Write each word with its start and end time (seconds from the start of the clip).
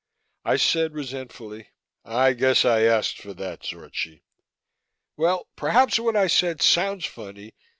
I 0.43 0.55
said 0.57 0.93
resentfully, 0.95 1.67
"I 2.03 2.33
guess 2.33 2.65
I 2.65 2.81
asked 2.81 3.19
for 3.21 3.35
that, 3.35 3.59
Zorchi. 3.63 4.23
Well, 5.15 5.47
perhaps 5.55 5.99
what 5.99 6.15
I 6.15 6.25
said 6.25 6.59
sounds 6.63 7.05
funny. 7.05 7.53